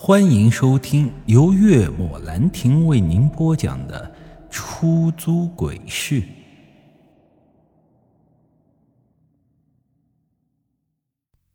[0.00, 4.14] 欢迎收听由月末兰亭为您播讲的
[4.48, 6.22] 《出租鬼市》。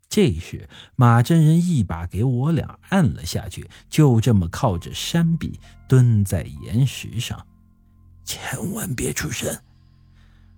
[0.10, 0.68] 这时，
[0.98, 5.58] 马真人一把给我俩按了下去，就这么靠着山壁
[5.88, 7.48] 蹲在岩石上，
[8.26, 9.58] 千万别出声。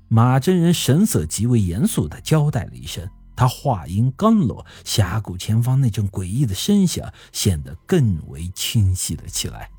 [0.08, 3.08] 马真人神色极为严肃的交代了一声。
[3.36, 9.70] 他话音刚落，峡谷前方那阵诡异的声响显得更为清晰了起来，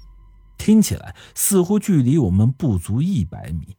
[0.58, 3.76] 听起来似乎距离我们不足一百米。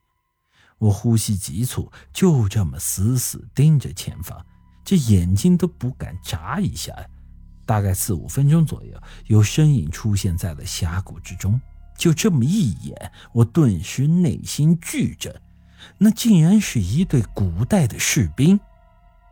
[0.80, 4.46] 我呼吸急促，就这么死死盯着前方，
[4.84, 6.94] 这眼睛都不敢眨一下。
[7.66, 11.60] 大概四五分钟左右，有身影出现在了峡谷之中。
[11.98, 15.36] 就这么一眼，我顿时内心巨震，
[15.98, 18.60] 那竟然是一队古代的士兵。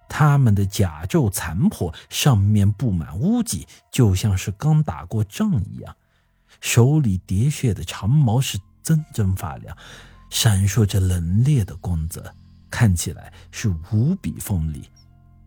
[0.07, 5.95] 他们的甲胄残破，上面布满污迹，就像是刚打过仗一样。
[6.61, 9.75] 手里喋血的长矛是铮铮发亮，
[10.29, 12.33] 闪烁着冷冽的光泽，
[12.69, 14.89] 看起来是无比锋利。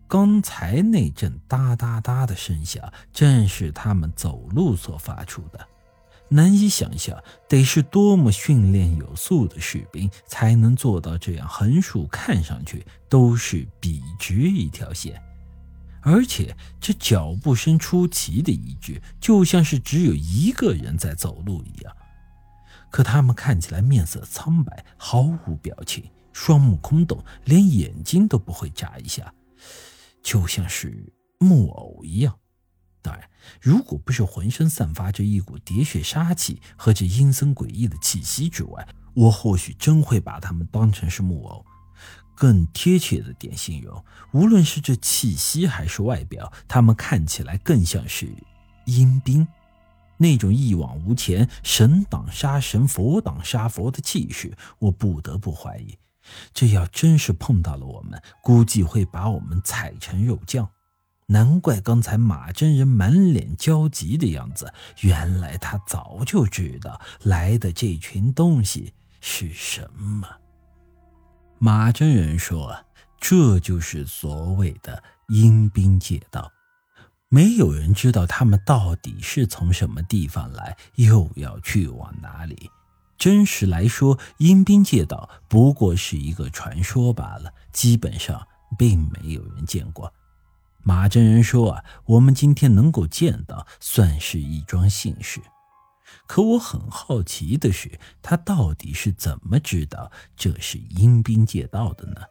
[0.07, 5.67] 刚才那阵哒哒哒的声响，正是他们走路所发出的。
[6.29, 15.19] 难以想象，得是多么训练有素的士兵才能做到这样横竖看上去都是笔直一条线，
[16.01, 21.95] 而且这脚步声出奇的一致，就像是只有一个人在走路一样。
[22.91, 29.33] 可他们看起来面色苍白，毫无表情，双目空洞，连眼睛都不会眨一下，
[30.23, 32.35] 就像是木偶一样。
[33.01, 33.29] 当然，
[33.61, 41.65] 如果不是浑身散发着一股喋血杀气和这阴森诡异的气息之外，我或许真会把他们当成是木偶。
[42.35, 48.29] 更贴切的点形容，无论是这气息还是外表，他们看起来更像是
[48.85, 49.45] 阴兵。
[50.17, 55.97] 那种一往无前、神挡杀神、佛挡杀佛的气势，我不得不怀疑，
[56.53, 60.69] 这要真是碰到了我们，估计会把我们踩成肉酱。
[61.31, 68.91] 难怪刚才马真人满脸焦急的样子，原来他早就知道来的这群东西
[69.21, 70.27] 是什么。
[71.59, 72.83] 马真人说
[73.21, 76.51] ：“这就是所谓的阴兵借道，
[77.29, 82.71] 没有人知道他们到底是从什么地方来，又要去往哪里。
[83.19, 88.47] 真实来说，阴兵借道不过是一个传说罢了，基本上
[88.79, 90.11] 并没有人见过。”
[90.81, 95.41] 马真人说：“啊，我们今天能够见到，算是一桩幸事。
[96.25, 102.21] 可我很好奇的是，他到底是怎么知道这是阴兵借道的呢？”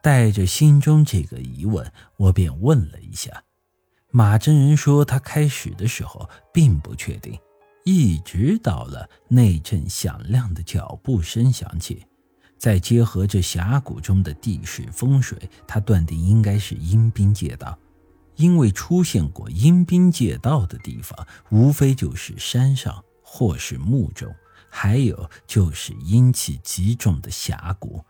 [0.00, 3.44] 带着心中这个疑问，我便问了一下。
[4.10, 7.38] 马真人说：“他开始的时候并不确定，
[7.84, 12.06] 一直到了那阵响亮的脚步声响起。”
[12.58, 17.78] 再结合这峡谷中的地势风水，他断定应该是阴兵借道，
[18.34, 24.34] 因为出现过阴兵借道的地方，无非就是山上或是墓中，
[24.68, 28.04] 还有就是阴气极重的峡谷。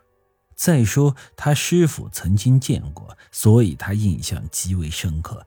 [0.55, 5.47] 再说他师傅曾经见过，所以他印象极为深刻。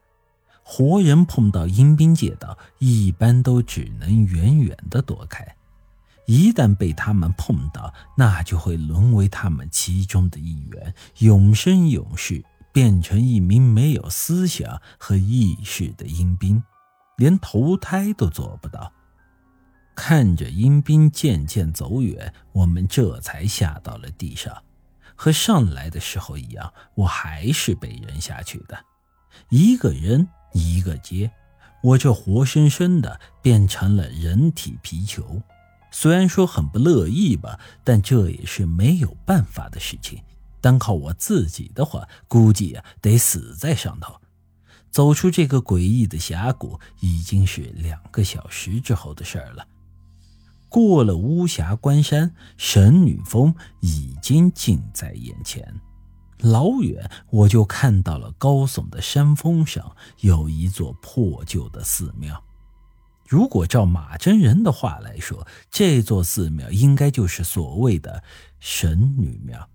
[0.62, 5.44] 活人碰到阴兵借道，一般都只能远远的躲开。
[6.26, 16.62] 一旦被他们碰到，那就会沦为他们其中的一员，永生永世变成一名没有思想和意识的阴兵，
[17.16, 18.92] 连投胎都做不到。
[19.94, 24.62] 看着阴兵渐渐走远，我们这才下到了地上，
[25.14, 28.78] 和上来的时候一样，我还是被扔下去的，
[29.50, 31.30] 一个人一个接，
[31.82, 35.42] 我这活生生的变成了人体皮球。
[35.92, 40.20] 虽然说很不乐意吧，但这也是没有办法的事情。
[40.60, 44.14] 单靠我自己的话，估计啊得死在上头。
[44.90, 49.66] 走出这个诡异的峡谷，已经是两个小时之后的事儿了。
[50.68, 55.74] 过了巫峡关山，神女峰已经近在眼前。
[56.38, 62.42] 老远我就看到了高耸的山峰上有一座破旧的寺庙。
[63.32, 68.22] 如果照马真人的话来说，这座寺庙应该就是所谓的
[68.60, 69.66] 神女庙，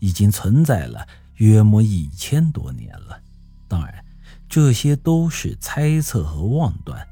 [0.00, 3.18] 已经存在了约莫一千多年了。
[3.66, 4.04] 当然，
[4.50, 7.08] 这些都是猜测和妄断，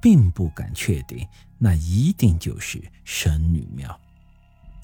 [0.00, 1.28] 并不敢确定
[1.58, 4.00] 那一定就是神女庙。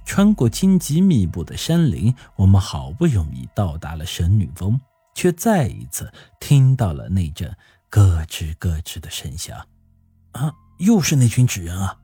[0.04, 4.78] 穿过荆棘密布的山林，我们好不容易到达了神女峰，
[5.14, 7.56] 却再一次听到了那阵
[7.88, 9.66] 咯吱咯吱的声响。
[10.32, 11.98] 啊，又是那群纸人啊！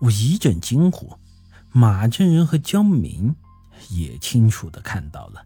[0.00, 1.16] 我一阵惊呼。
[1.72, 3.34] 马真人和江明
[3.90, 5.44] 也清楚的看到了，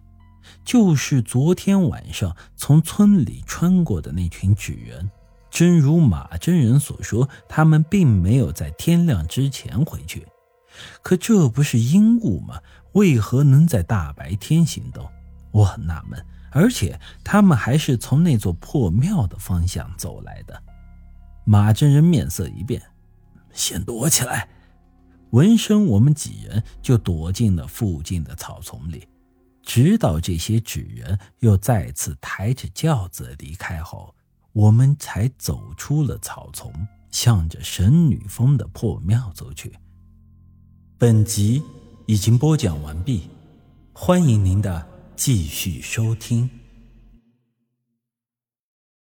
[0.65, 5.11] 就是昨天晚上从村里穿过的那群纸人。
[5.51, 10.27] 真如马真人所说，他们并没有在天亮之前回去。
[11.03, 12.61] 可这不是阴雾吗？
[12.93, 15.11] 为何能在大白天行动？
[15.51, 16.25] 我很纳闷。
[16.53, 20.63] 而且他们还是从那座破庙的方向走来的。
[21.51, 22.81] 马真人面色一变，
[23.53, 24.49] 先躲起来。
[25.31, 29.09] 闻声，我们几人就躲进了附近的草丛里，
[29.61, 34.15] 直到这些纸人又再次抬着轿子离开后，
[34.53, 36.73] 我们才走出了草丛，
[37.11, 39.73] 向着神女峰的破庙走去。
[40.99, 41.61] 本集
[42.07, 43.29] 已经播讲完毕，
[43.93, 44.87] 欢迎您的
[45.17, 46.49] 继续收听。